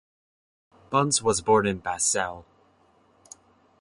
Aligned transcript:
Buns 0.89 1.21
was 1.21 1.41
born 1.41 1.67
in 1.67 1.77
Basel. 1.77 2.43